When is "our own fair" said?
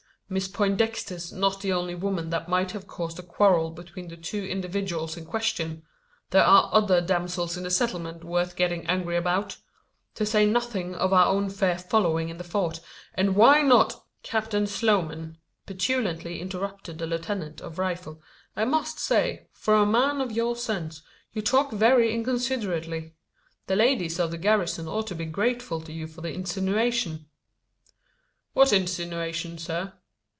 11.11-11.77